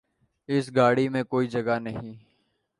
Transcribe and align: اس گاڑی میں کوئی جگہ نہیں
اس 0.49 0.65
گاڑی 0.75 1.07
میں 1.09 1.23
کوئی 1.23 1.47
جگہ 1.47 1.77
نہیں 1.79 2.13